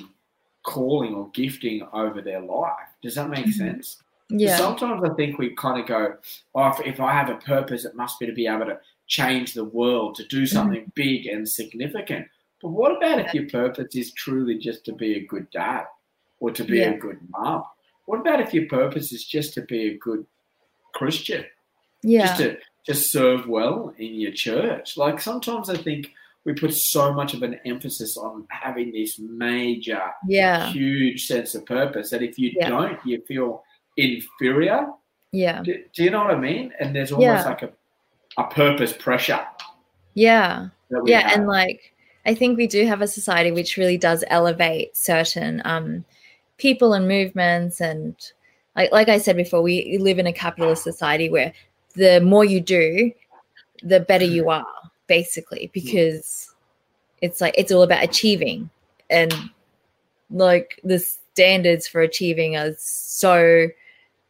[0.64, 2.90] calling or gifting over their life.
[3.04, 3.54] Does that make Mhm.
[3.54, 4.02] sense?
[4.30, 4.58] Yeah.
[4.58, 6.16] Sometimes I think we kind of go,
[6.56, 9.54] oh, if, if I have a purpose, it must be to be able to change
[9.54, 10.38] the world, to Mm-hmm.
[10.38, 12.28] do something big and significant.
[12.62, 15.86] But what about if your purpose is truly just to be a good dad
[16.40, 16.92] or to be Yeah.
[16.92, 17.64] a good mom?
[18.06, 20.26] What about if your purpose is just to be a good
[20.94, 21.46] Christian?
[22.04, 22.28] yeah.
[22.28, 24.96] just to just serve well in your church.
[24.96, 26.12] Like sometimes I think
[26.44, 30.68] we put so much of an emphasis on having this major, yeah.
[30.72, 32.70] huge sense of purpose that if you Yeah.
[32.70, 33.64] don't, you feel
[33.98, 34.88] inferior.
[35.32, 35.64] Yeah.
[35.64, 36.74] Do, do you know what I mean?
[36.80, 37.50] And there's almost Yeah.
[37.50, 37.72] like a,
[38.38, 39.44] a purpose pressure.
[40.14, 40.68] Yeah.
[41.06, 41.40] Yeah have.
[41.40, 41.92] and like
[42.26, 46.04] i think we do have a society which really does elevate certain um
[46.58, 48.32] people and movements and
[48.76, 51.54] like like i said before we live in a capitalist society where
[51.96, 53.12] the more you do
[53.84, 54.66] the better you are
[55.08, 56.54] basically because
[57.22, 58.70] it's like it's all about achieving.
[59.10, 59.34] And
[60.30, 63.68] like the standards for achieving are so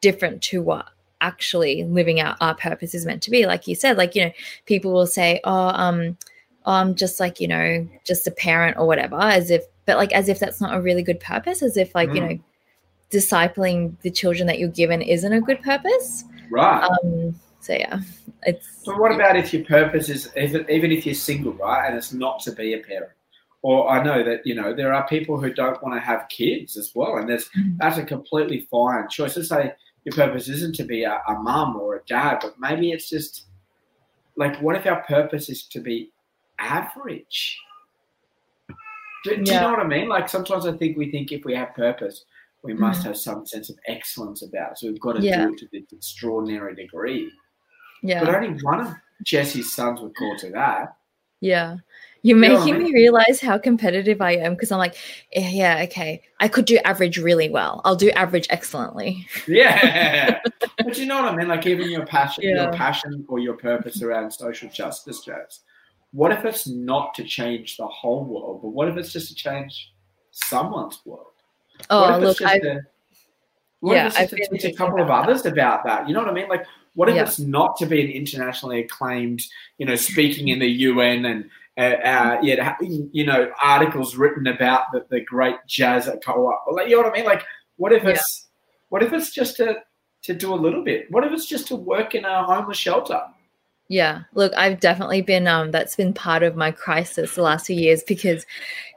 [0.02, 0.88] different to what
[1.22, 3.46] actually living out our purpose is meant to be.
[3.46, 4.32] Like you said like you know
[4.66, 6.18] people will say oh um
[6.66, 10.30] i'm just like you know just a parent or whatever as if but like as
[10.30, 12.30] if that's not a really good purpose as if like you Mm.
[12.30, 12.40] know
[13.12, 16.84] discipling the children that you're given isn't a good purpose right.
[16.84, 18.00] um so yeah
[18.44, 21.98] it's So what about if your purpose is even even if you're single, right, and
[21.98, 23.12] it's not to be a parent?
[23.64, 26.78] Or I know that you know there are people who don't want to have kids
[26.78, 27.78] as well, and there's Mhm.
[27.80, 29.36] that's a completely fine choice.
[29.36, 29.74] Let's say
[30.04, 33.46] your purpose isn't to be a, a mum or a dad, but maybe it's just
[34.36, 36.12] like what if our purpose is to be
[36.60, 37.60] average?
[39.24, 40.08] Do, do you know what I mean?
[40.08, 42.26] Like sometimes I think we think if we have purpose,
[42.64, 44.78] we must have some sense of excellence about it.
[44.80, 45.22] So we've got to.
[45.22, 45.46] Yeah.
[45.46, 47.32] do it to this extraordinary degree.
[48.02, 50.96] yeah But only one of Jesse's sons would call to that.
[51.42, 51.78] Yeah.
[52.22, 54.96] You're You know I making me realize how competitive I am because I'm like,
[55.34, 56.24] eh, yeah, okay.
[56.40, 57.82] I could do average really well.
[57.86, 59.28] I'll do average excellently.
[59.48, 60.40] Yeah.
[60.78, 61.48] but you know what I mean?
[61.48, 65.60] Like even your passion, your passion or your purpose around social justice, Jazz.
[66.16, 69.36] What if it's not to change the whole world, but what if it's just to
[69.36, 69.92] change
[70.32, 71.26] someone's world?
[71.90, 72.58] Oh, look, I
[73.82, 75.14] what yeah, if it's just to teach a couple of that.
[75.26, 76.08] others about that?
[76.08, 76.48] You know what I mean?
[76.48, 77.24] Like, what if Yeah.
[77.24, 79.42] it's not to be an internationally acclaimed,
[79.78, 84.94] you know, speaking in the UN and uh, uh, yeah, you know, articles written about
[84.94, 86.64] the, the great jazz at co-op.
[86.72, 87.26] Like, you know what I mean?
[87.26, 87.44] Like,
[87.76, 88.12] what if Yeah.
[88.12, 88.48] it's
[88.88, 89.84] what if it's just to
[90.24, 91.12] to do a little bit?
[91.12, 93.22] What if it's just to work in a homeless shelter?
[93.88, 97.76] Yeah, look, I've definitely been um that's been part of my crisis the last few
[97.76, 98.46] years because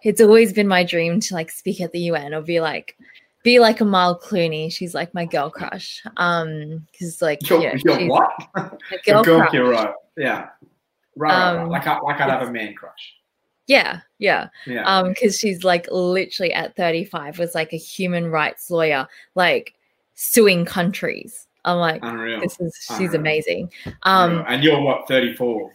[0.03, 2.97] it's always been my dream to like speak at the UN or be like
[3.43, 4.73] be like Amal Clooney.
[4.73, 6.03] She's like my girl crush.
[6.17, 8.31] Um because like Your, yeah, your what?
[8.57, 8.71] a
[9.05, 9.55] girl, girl, crush.
[9.55, 9.95] right.
[10.17, 10.49] Yeah.
[11.17, 11.63] Right, right, right.
[11.63, 13.15] Um, Like, I, like I'd have a man crush.
[13.67, 14.49] Yeah, yeah.
[14.67, 14.85] Yeah.
[14.85, 19.75] Um because she's like literally at 35 was like a human rights lawyer, like
[20.15, 21.48] suing countries.
[21.69, 22.41] I'm like Unreal.
[22.41, 23.21] this is she's Unreal.
[23.21, 23.73] amazing.
[24.05, 25.71] Um and you're what, 34?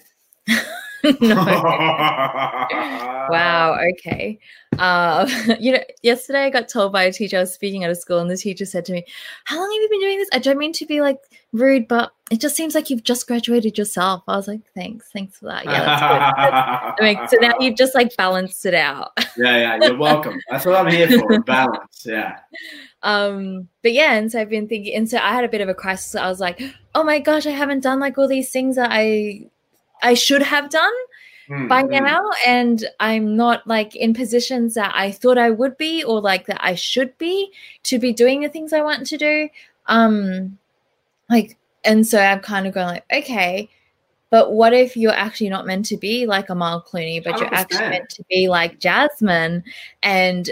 [1.22, 1.36] no.
[3.30, 3.78] wow.
[3.92, 4.40] Okay.
[4.80, 5.28] Uh,
[5.60, 8.20] you know, yesterday I got told by a teacher I was speaking at a school,
[8.20, 9.04] and the teacher said to me,
[9.44, 11.20] "How long have you been doing this?" I don't mean to be like
[11.52, 14.24] rude, but it just seems like you've just graduated yourself.
[14.30, 17.06] I was like, "Thanks, thanks for that." Yeah, that's good.
[17.06, 19.12] I mean, so now you've just like balanced it out.
[19.38, 20.40] yeah, yeah, you're welcome.
[20.50, 21.42] That's what I'm here for.
[21.42, 22.06] Balance.
[22.06, 22.38] Yeah.
[23.04, 25.68] um, but yeah, and so I've been thinking, and so I had a bit of
[25.68, 26.16] a crisis.
[26.16, 26.62] I was like,
[26.96, 29.48] "Oh my gosh, I haven't done like all these things that I
[30.04, 30.94] I should have done."
[31.50, 32.02] Mm, by mm.
[32.02, 36.46] now and i'm not like in positions that i thought i would be or like
[36.46, 37.52] that i should be
[37.84, 39.50] to be doing the things i want to do
[39.88, 40.58] um
[41.30, 43.70] like and so i'm kind of going like okay
[44.34, 47.88] but what if you're actually not meant to be like Amal Clooney, but you're actually
[47.88, 49.64] meant to be like Jasmine?
[50.02, 50.50] And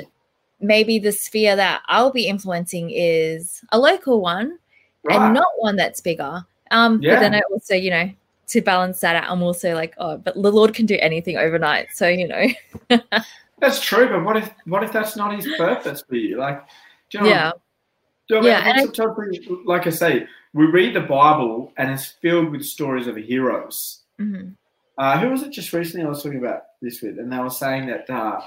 [0.60, 4.60] maybe the sphere that I'll be influencing is a local one
[5.04, 5.20] Right.
[5.20, 6.46] and not one that's bigger.
[6.70, 7.40] Um, but then Yeah.
[7.40, 8.12] I also, you know,
[8.52, 11.88] to balance that out, I'm also like, oh, but the Lord can do anything overnight.
[11.94, 12.46] So, you know,
[13.60, 16.38] That's true, but what if what if that's not his purpose for you?
[16.38, 16.64] Like,
[17.12, 17.52] do you know yeah,
[18.28, 18.88] Do you know Yeah, I mean?
[18.90, 23.16] and I- like I say, we read the Bible and it's filled with stories of
[23.18, 24.02] heroes.
[24.20, 24.56] mhm,
[24.98, 27.20] Uh, who was it just recently I was talking about this with?
[27.20, 28.42] And they were saying that uh,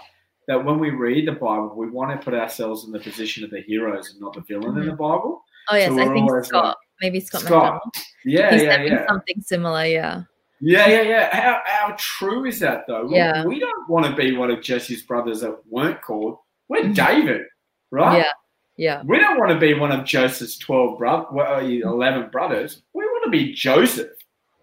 [0.49, 3.51] that when we read the Bible, we want to put ourselves in the position of
[3.51, 5.45] the heroes and not the villain in the Bible.
[5.71, 7.83] oh yes, So I think Scott, like- maybe Scott, Scott, McDonald.
[8.25, 9.07] Yeah, He yeah, yeah.
[9.07, 9.85] something similar.
[9.87, 10.23] Yeah,
[10.61, 11.37] Yeah, yeah, yeah.
[11.37, 13.07] How, how true is that, though?
[13.07, 13.45] We- Yeah.
[13.45, 16.39] We don't want to be one of Jesse's brothers that weren't called.
[16.69, 16.95] We're Mhm.
[16.95, 17.43] David,
[17.91, 18.19] right?
[18.19, 18.33] yeah,
[18.77, 22.83] yeah, We don't want to be one of Joseph's 12 bro- well, 11 brothers.
[22.95, 24.13] We want to be Joseph.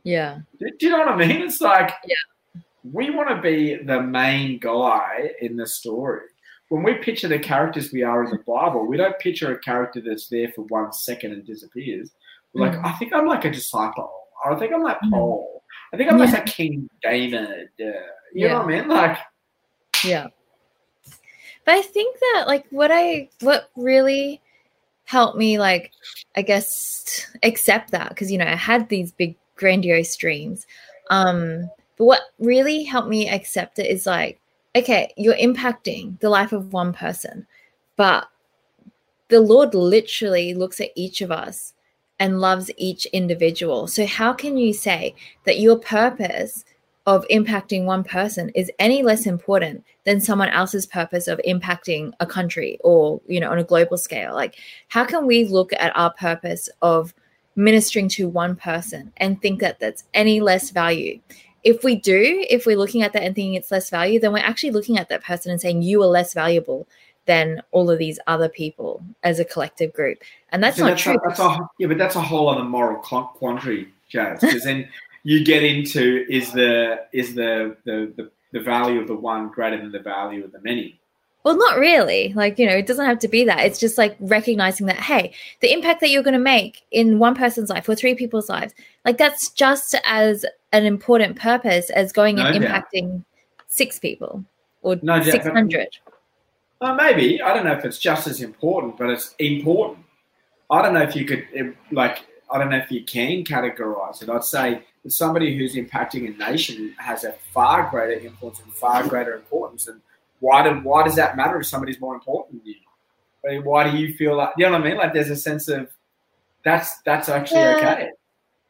[0.04, 1.42] yeah, Do do you know what I mean?
[1.44, 2.62] It's like Yeah.
[2.84, 6.22] we want to be the main guy in the story.
[6.70, 10.00] When we picture the characters we are in the Bible, we don't picture a character
[10.02, 12.12] that's there for one second and disappears.
[12.54, 12.86] Like, Mhm.
[12.86, 14.12] I think I'm like a disciple.
[14.46, 15.12] I think I'm like Mhm.
[15.12, 15.64] Paul.
[15.94, 17.70] I think I'm like a King David.
[17.80, 17.94] Uh, you
[18.34, 18.54] Yeah.
[18.54, 18.88] know what I mean?
[18.88, 19.18] Like,
[20.04, 20.28] yeah.
[21.66, 24.42] But I think that like what I what really
[25.06, 25.92] helped me like
[26.36, 30.66] I guess accept that because you know I had these big grandiose dreams.
[31.10, 34.40] Um but what really helped me accept it is like
[34.76, 37.46] okay, you're impacting the life of one person,
[37.98, 38.28] but
[39.28, 41.74] the Lord literally looks at each of us
[42.22, 43.88] and loves each individual.
[43.88, 46.64] So how can you say that your purpose
[47.08, 52.28] of impacting one person is any less important than someone else's purpose of impacting a
[52.28, 54.54] country or you know on a global scale like
[54.90, 57.12] how can we look at our purpose of
[57.56, 61.20] ministering to one person and think that that's any less value
[61.64, 64.38] if we do if we're looking at that and thinking it's less value then we're
[64.38, 66.88] actually looking at that person and saying you are less valuable
[67.26, 70.18] than all of these other people as a collective group
[70.52, 72.64] and that's so not that's true A, that's a, yeah, but that's a whole other
[72.64, 74.42] moral quandary, Jazz.
[74.42, 74.88] Because then
[75.24, 79.78] you get into is the is the, the the the value of the one greater
[79.78, 81.00] than the value of the many?
[81.44, 82.34] Well, not really.
[82.34, 83.66] Like, you know, it doesn't have to be that.
[83.66, 87.34] It's just like recognizing that, hey, the impact that you're going to make in one
[87.34, 92.36] person's life or three people's lives, like that's just as an important purpose as going
[92.36, 92.86] No and doubt.
[92.94, 93.24] impacting
[93.68, 94.46] six people
[94.84, 95.98] or No doubt.
[96.82, 96.92] 600.
[96.92, 100.06] Uh, maybe I don't know if it's just as important, but it's important.
[100.70, 101.48] I don't know if you could
[101.92, 104.30] like I don't know if you can categorize it.
[104.30, 109.08] I'd say that somebody who's impacting a nation has a far greater influence and far
[109.08, 109.88] greater importance.
[109.88, 110.02] And
[110.40, 112.80] why do why does that matter if somebody's more important than you?
[113.44, 114.98] I mean, Why do you feel like you know what I mean?
[114.98, 115.90] Like there's a sense of
[116.64, 117.78] that's that's actually Yeah.
[117.78, 118.10] okay.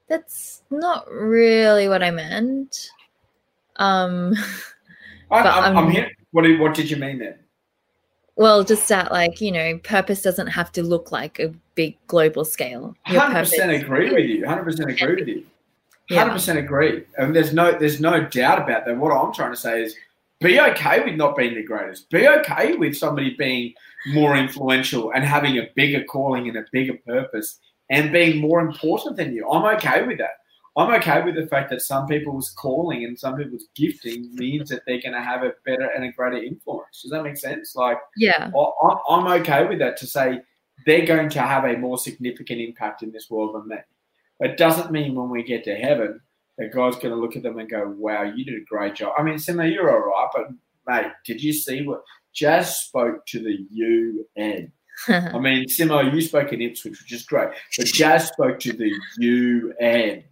[0.08, 2.90] That's not really what I meant.
[3.78, 4.34] Um,
[5.32, 6.12] I, But, I'm, I'm um, here.
[6.32, 7.36] What did, what did you mean then?
[8.42, 12.44] Well, just that, like, you know, purpose doesn't have to look like a big global
[12.44, 12.96] scale.
[13.08, 13.50] Your Hundred purpose.
[13.52, 14.48] percent agree with you.
[14.48, 15.46] Hundred percent agree with you.
[16.10, 17.04] Hundred percent agree.
[17.18, 18.98] And there's no there's no doubt about that.
[18.98, 19.96] What I'm trying to say is
[20.40, 22.10] be okay with not being the greatest.
[22.10, 23.74] Be okay with somebody being
[24.08, 27.60] more influential and having a bigger calling and a bigger purpose
[27.92, 29.48] and being more important than you.
[29.48, 30.41] I'm okay with that.
[30.78, 34.84] I'm okay with the fact that some people's calling and some people's gifting means that
[34.88, 37.02] they're going to have a better and a greater influence.
[37.02, 37.76] Does that make sense?
[37.76, 38.50] Like, Yeah.
[38.56, 40.40] I- I'm I'm okay with that to say
[40.86, 43.78] they're going to have a more significant impact in this world than me.
[44.40, 46.22] It doesn't mean when we get to heaven
[46.60, 49.14] a God's going to look at them and go, "Wow, you did a great job."
[49.18, 50.48] I mean, Simo, you're all right, but
[50.88, 52.04] mate, did you see what
[52.34, 54.72] Jazz spoke to the UN?
[55.08, 58.94] I mean, Simo, you spoke in Ipswich, which is great, but Jazz spoke to the
[59.20, 60.24] UN.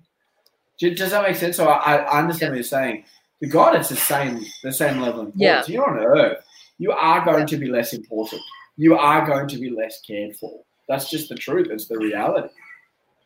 [0.79, 1.57] Does that make sense?
[1.57, 3.03] So I, I understand what you're saying.
[3.41, 5.69] The God, it's the same, the same level of importance.
[5.69, 5.73] Yeah.
[5.73, 6.43] You're on Earth.
[6.77, 8.41] You are going to be less important.
[8.77, 10.61] You are going to be less cared for.
[10.87, 11.67] That's just the truth.
[11.69, 12.49] It's the reality.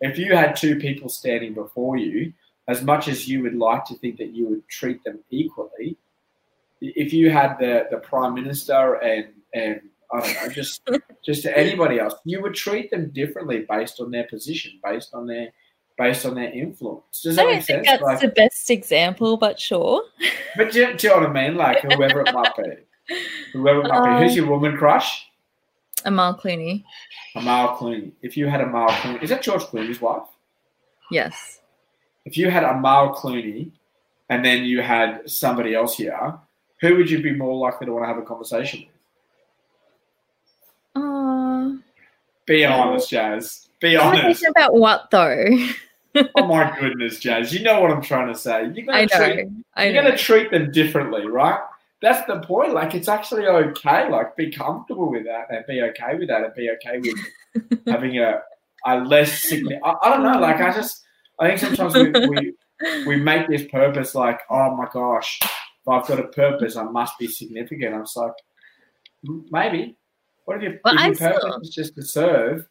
[0.02, 2.34] If you had two people standing before you,
[2.68, 5.98] as much as you would like to think that you would treat them equally,
[6.82, 10.82] if you had the, the prime minister and and I don't know, just
[11.26, 15.50] just anybody else, you would treat them differently based on their position, based on their
[15.98, 17.22] based on their influence.
[17.22, 18.00] Does that I don't make think sense?
[18.02, 20.04] that's Like, the best example, but sure.
[20.58, 21.56] but do, you- do you know what I mean?
[21.56, 23.16] Like whoever it might be,
[23.54, 24.24] whoever it might be.
[24.26, 25.28] Who's your woman crush?
[26.06, 26.84] Amal Clooney.
[27.36, 28.12] Amal Clooney.
[28.22, 30.24] If you had Amal Clooney, is that George Clooney's wife?
[31.12, 31.60] Yes.
[32.26, 33.72] If you had Amal Clooney,
[34.30, 36.34] and then you had somebody else here,
[36.82, 38.86] who would you be more likely to want to have a conversation
[40.96, 41.04] with?
[41.04, 41.72] Uh,
[42.46, 43.63] Be honest, Jazz.
[43.84, 44.46] Be honest.
[44.48, 45.46] about what though?
[46.36, 47.54] oh my goodness, Jazz.
[47.54, 48.72] You know what I'm trying to say.
[48.74, 49.08] You're gonna know.
[49.08, 50.04] treat I you're know.
[50.04, 51.60] gonna treat them differently, right?
[52.02, 52.74] That's the point.
[52.74, 54.10] Like it's actually okay.
[54.10, 58.20] Like be comfortable with that and be okay with that and be okay with having
[58.20, 58.42] a
[58.86, 59.82] a less significant.
[59.84, 60.40] I, I don't know.
[60.40, 61.04] Like I just
[61.40, 66.08] I think sometimes we, we we make this purpose like oh my gosh, if I've
[66.08, 67.96] got a purpose, I must be significant.
[67.96, 68.32] I'm just like
[69.52, 69.98] maybe.
[70.46, 72.66] What if, you, Well, if your purpose still- is just to serve?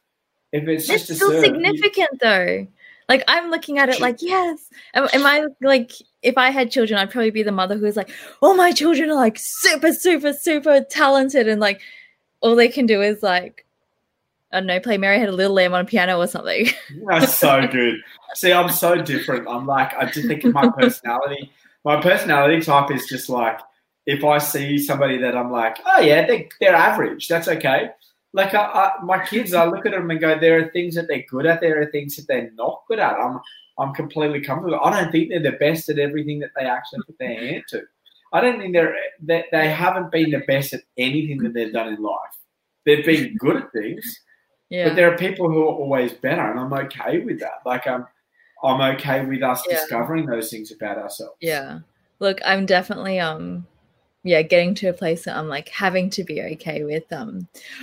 [0.53, 2.67] If it's just to still serve, you- significant though.
[3.09, 4.71] Like I'm looking at it like, yes.
[4.95, 8.11] Am, am I like if I had children, I'd probably be the mother who's like,
[8.41, 11.81] all my children are like super, super, super talented and like
[12.41, 13.67] all they can do is like
[14.53, 16.69] I don't know, play Mary Had a Little Lamb on a piano or something.
[17.07, 17.97] That's so good.
[18.35, 19.49] See, I'm so different.
[19.49, 21.51] I'm like, I just think of my personality.
[21.85, 23.59] My personality type is just like,
[24.05, 27.29] if I see somebody that I'm like, oh yeah, they, they're average.
[27.29, 27.91] That's okay.
[28.33, 31.07] Like I, I, my kids, I look at them and go, there are things that
[31.09, 31.61] they're good at.
[31.61, 33.15] There are things that they're not good at.
[33.17, 33.41] I'm,
[33.79, 34.81] I'm completely comfortable.
[34.83, 37.83] I don't think they're the best at everything that they actually put their hand to.
[38.33, 41.89] I don't think they're that they haven't been the best at anything that they've done
[41.89, 42.39] in life.
[42.87, 44.21] They've been good at things,
[44.71, 44.89] yeah.
[44.89, 47.61] but there are people who are always better, and I'm okay with that.
[47.67, 48.07] Like I'm,
[48.65, 49.77] I'm okay with us Yeah.
[49.77, 51.37] discovering those things about ourselves.
[51.41, 51.81] Yeah.
[52.21, 53.67] Look, I'm definitely um
[54.25, 57.49] yeah, getting to a place that I'm like having to be okay with um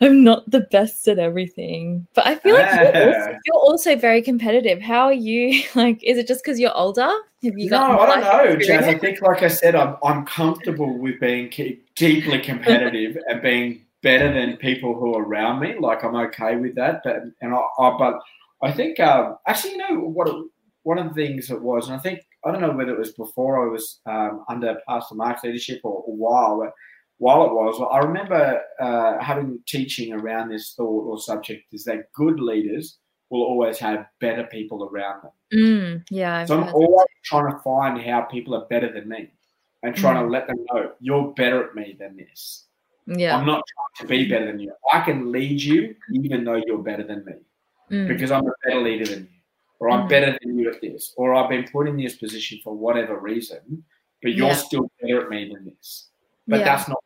[0.00, 2.06] I'm not the best at everything.
[2.14, 4.80] But I feel like you're, also, you're also very competitive.
[4.80, 7.10] How are you like is it just because you're older?
[7.42, 8.84] Have you no, I don't know, Jazz.
[8.84, 11.52] I think, like I said, I'm I'm comfortable with being
[11.94, 15.74] deeply competitive and being better than people who are around me.
[15.78, 17.02] Like I'm okay with that.
[17.04, 18.18] But and I, I but
[18.62, 20.28] I think um, actually, you know what?
[20.82, 23.12] One of the things it was, and I think I don't know whether it was
[23.12, 26.72] before I was um, under Pastor Mark's leadership or, or while, but
[27.18, 32.12] while it was, I remember uh, having teaching around this thought or subject is that
[32.12, 32.98] good leaders
[33.30, 35.32] will always have better people around them.
[35.52, 36.38] Mm, yeah.
[36.38, 39.30] I've So I'm always trying to find how people are better than me
[39.82, 40.26] and trying Mm.
[40.26, 42.66] to let them know you're better at me than this.
[43.06, 43.36] yeah.
[43.36, 43.62] I'm not
[43.96, 44.72] trying to be better than you.
[44.92, 47.32] I can lead you even though you're better than me
[47.90, 49.35] Mm, because I'm a better leader than you,
[49.78, 50.08] or I'm Mm.
[50.08, 53.84] better than you at this, or I've been put in this position for whatever reason,
[54.22, 54.54] but you're Yeah.
[54.54, 56.08] still better at me than this.
[56.48, 56.64] But Yeah.
[56.76, 57.02] that's not.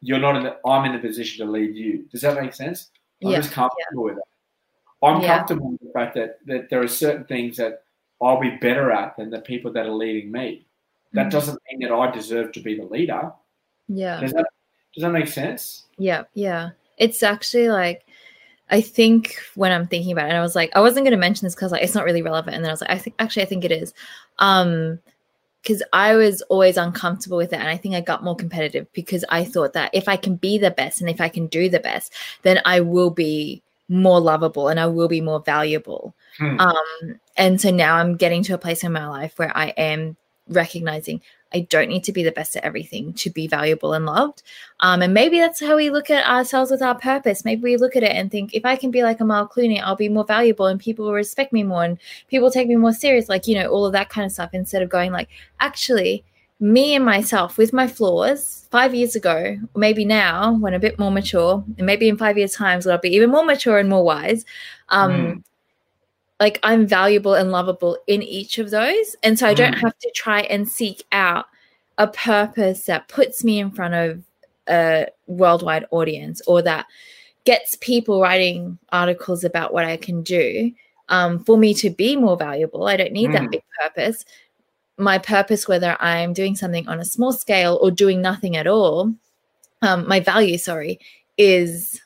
[0.00, 0.42] You're not in.
[0.44, 2.04] The, I'm in the position to lead you.
[2.10, 2.90] Does that make sense?
[3.22, 3.38] I'm Yeah.
[3.38, 4.24] just comfortable with it.
[5.02, 7.82] I'm comfortable with the fact that, that there are certain things that
[8.20, 10.66] I'll be better at than the people that are leading me.
[11.12, 11.30] That Mm.
[11.30, 13.32] doesn't mean that I deserve to be the leader.
[13.88, 14.20] yeah.
[14.20, 14.46] Does that
[14.94, 15.86] does that make sense?
[15.98, 16.70] Yeah, yeah.
[16.96, 18.04] It's actually like
[18.70, 21.46] I think when I'm thinking about it, I was like, I wasn't going to mention
[21.46, 23.42] this because like it's not really relevant, and then I was like, I think actually
[23.42, 23.94] I think it is,
[24.38, 24.98] um,
[25.62, 29.24] because I was always uncomfortable with it, and I think I got more competitive because
[29.28, 31.80] I thought that if I can be the best and if I can do the
[31.80, 36.14] best, then I will be more lovable and I will be more valuable.
[36.36, 36.60] Hmm.
[36.60, 40.16] Um, and so now I'm getting to a place in my life where I am
[40.48, 44.42] recognizing I don't need to be the best at everything to be valuable and loved.
[44.80, 47.44] Um, and maybe that's how we look at ourselves with our purpose.
[47.44, 49.80] Maybe we look at it and think, if I can be like a Amal Clooney,
[49.82, 52.92] I'll be more valuable and people will respect me more and people take me more
[52.92, 55.28] serious, like, you know, all of that kind of stuff, instead of going like,
[55.60, 56.22] actually,
[56.60, 61.10] me and myself with my flaws five years ago, maybe now when a bit more
[61.10, 64.04] mature, and maybe in five years' times when I'll be even more mature and more
[64.04, 64.44] wise.
[64.88, 65.42] Um, Mm.
[66.40, 69.16] Like I'm valuable and lovable in each of those.
[69.22, 69.80] And so I don't Mm.
[69.80, 71.46] have to try and seek out
[71.98, 74.22] a purpose that puts me in front of
[74.68, 76.86] a worldwide audience or that
[77.44, 80.72] gets people writing articles about what I can do.
[81.10, 82.86] um, for me to be more valuable.
[82.86, 83.32] I don't need Mm.
[83.32, 84.26] that big purpose.
[84.98, 89.14] My purpose, whether I'm doing something on a small scale or doing nothing at all,
[89.80, 91.00] um, my value, sorry,
[91.38, 91.98] is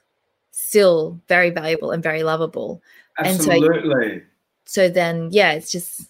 [0.73, 2.83] still very valuable and very lovable.
[3.19, 4.23] And so- Absolutely.
[4.65, 6.09] So then, yeah, it's just,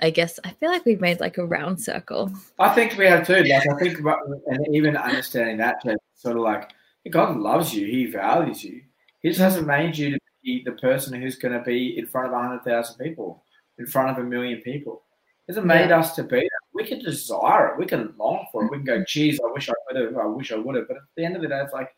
[0.00, 2.32] I guess, I feel like we've made like a round circle.
[2.58, 3.42] I think we have too.
[3.42, 5.82] Like I think about and even understanding that
[6.14, 6.70] sort of like
[7.10, 8.80] God loves you, He values you.
[9.20, 12.28] He just hasn't made you to be the person who's going to be in front
[12.28, 13.42] of hundred thousand people,
[13.78, 15.02] in front of a million people.
[15.46, 16.60] He hasn't made us to be that.
[16.72, 17.78] We can desire it.
[17.78, 18.70] We can long for it.
[18.70, 20.16] We can go, geez, I wish I could have.
[20.16, 20.88] I wish I would have.
[20.88, 21.92] But at the end of the day, it's like,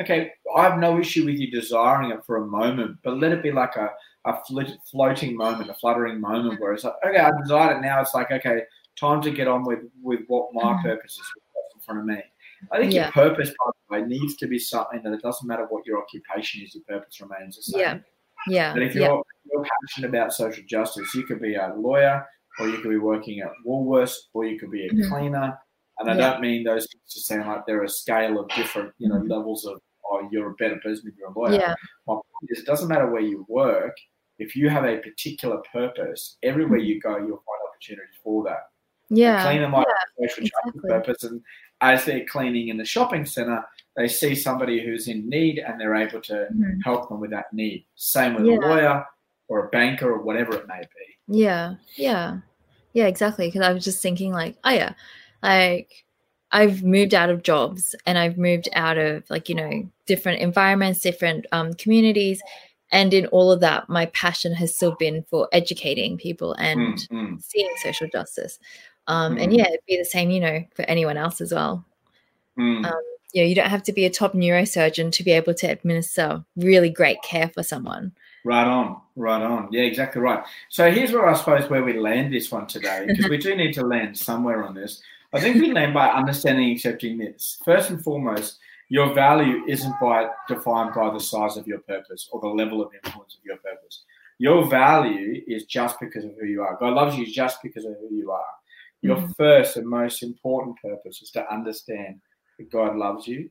[0.00, 3.42] okay, I have no issue with you desiring it for a moment, but let it
[3.42, 3.90] be like a
[4.26, 7.80] a flit, floating moment, a fluttering moment where it's like, okay, I desired it.
[7.80, 8.62] Now it's like, okay,
[8.98, 10.82] time to get on with with what my Mhm.
[10.82, 11.32] purpose is
[11.74, 12.22] in front of me.
[12.70, 13.04] I think Yeah.
[13.04, 15.98] your purpose, by the way, needs to be something that it doesn't matter what your
[15.98, 17.80] occupation is, your purpose remains the same.
[17.80, 17.98] Yeah.
[18.46, 18.72] Yeah.
[18.74, 19.06] But if yeah.
[19.06, 22.26] you're, you're passionate about social justice, you could be a lawyer,
[22.58, 25.08] or you could be working at Woolworths, or you could be a Mhm.
[25.08, 25.58] cleaner.
[25.98, 26.32] And I Yeah.
[26.32, 29.30] don't mean those things to sound like they're a scale of different, you know, Mhm.
[29.30, 29.80] levels of,
[30.10, 31.54] oh, you're a better person if you're a lawyer.
[31.54, 31.74] Yeah.
[32.06, 33.96] My point is, it doesn't matter where you work.
[34.38, 38.70] If you have a particular purpose, everywhere you go, you'll find opportunities for that.
[39.10, 39.42] The Yeah.
[39.44, 40.88] cleaner might a social exactly.
[40.88, 41.42] purpose, and
[41.80, 43.64] as they're cleaning in the shopping centre,
[43.96, 46.82] they see somebody who's in need and they're able to Mhm.
[46.84, 47.84] help them with that need.
[47.96, 48.56] Same with Yeah.
[48.56, 49.06] a lawyer
[49.48, 51.16] or a banker or whatever it may be.
[51.38, 52.38] Yeah, yeah,
[52.92, 53.48] yeah, exactly.
[53.48, 54.94] Because I was just thinking, like, oh yeah,
[55.42, 56.04] like
[56.52, 61.00] I've moved out of jobs and I've moved out of like you know different environments,
[61.00, 62.42] different um, communities,
[62.92, 67.08] and in all of that, my passion has still been for educating people and Mm,
[67.10, 67.42] mm.
[67.42, 68.58] seeing social justice.
[69.06, 69.58] Um, And Mm.
[69.58, 71.84] yeah, it'd be the same, you know, for anyone else as well.
[72.58, 72.84] Mm.
[72.84, 72.92] Um,
[73.32, 76.44] You know, you don't have to be a top neurosurgeon to be able to administer
[76.56, 78.10] really great care for someone.
[78.44, 79.68] Right on, right on.
[79.70, 80.42] Yeah, exactly right.
[80.68, 83.72] So here's where I suppose where we land this one today, because we do need
[83.74, 85.00] to land somewhere on this.
[85.32, 87.58] I think we land by understanding, and accepting this.
[87.64, 88.58] First and foremost,
[88.88, 92.92] your value isn't by defined by the size of your purpose or the level of
[92.92, 94.04] influence of your purpose.
[94.38, 96.76] Your value is just because of who you are.
[96.76, 98.54] God loves you just because of who you are.
[99.02, 99.36] Your Mhm.
[99.36, 102.20] first and most important purpose is to understand
[102.58, 103.50] that God loves you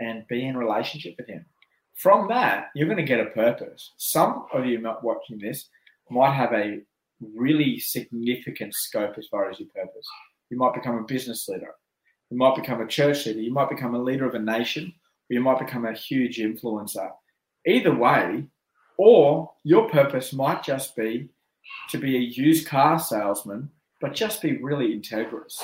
[0.00, 1.44] and be in relationship with Him.
[1.92, 3.92] From that, you're going to get a purpose.
[3.98, 5.68] Some of you not watching this
[6.10, 6.80] might have a
[7.20, 10.08] really significant scope as far as your purpose.
[10.54, 11.74] You might become a business leader.
[12.30, 13.40] You might become a church leader.
[13.40, 14.94] You might become a leader of a nation.
[15.28, 17.10] Or you might become a huge influencer.
[17.66, 18.44] Either way,
[18.96, 21.28] or your purpose might just be
[21.90, 23.68] to be a used car salesman,
[24.00, 25.60] but just be really integrous.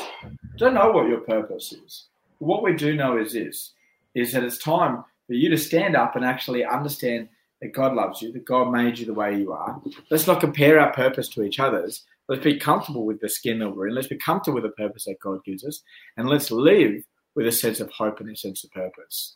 [0.56, 2.06] Don't know what your purpose is.
[2.40, 3.74] What we do know is this
[4.16, 7.28] is that it's time for you to stand up and actually understand
[7.62, 9.80] that God loves you, that God made you the way you are.
[10.10, 12.02] Let's not compare our purpose to each other's.
[12.30, 13.94] Let's be comfortable with the skin that we're in.
[13.96, 15.82] Let's be comfortable with the purpose that God gives us.
[16.16, 17.02] And let's live
[17.34, 19.34] with a sense of hope and a sense of purpose.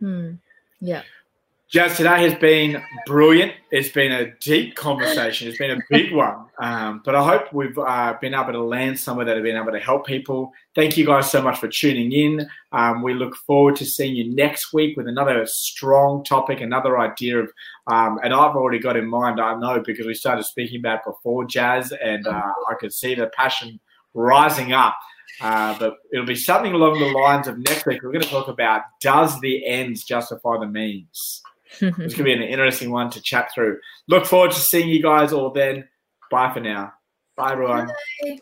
[0.00, 0.32] Hmm.
[0.80, 1.02] Yeah.
[1.72, 3.54] Jazz, today has been brilliant.
[3.70, 5.48] It's been a deep conversation.
[5.48, 6.44] It's been a big one.
[6.58, 9.72] Um, but I hope we've uh, been able to land somewhere that have been able
[9.72, 10.52] to help people.
[10.74, 12.46] Thank you guys so much for tuning in.
[12.72, 17.38] Um, we look forward to seeing you next week with another strong topic, another idea
[17.38, 17.50] of,
[17.86, 21.46] um, and I've already got in mind, I know, because we started speaking about before
[21.46, 23.80] Jazz, and uh, I could see the passion
[24.12, 24.98] rising up.
[25.40, 28.02] Uh, but it'll be something along the lines of next week.
[28.02, 31.42] We're going to talk about does the ends justify the means?
[31.80, 33.78] It's going to be an interesting one to chat through.
[34.08, 35.88] Look forward to seeing you guys all then.
[36.30, 36.92] Bye for now.
[37.36, 37.90] Bye, everyone.
[38.22, 38.38] Bye.